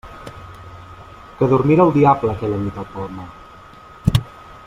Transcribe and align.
Que 1.41 1.49
dormira 1.51 1.83
el 1.85 1.93
diable 1.99 2.33
aquella 2.35 2.59
nit 2.63 2.81
al 2.85 2.89
Palmar! 2.97 3.29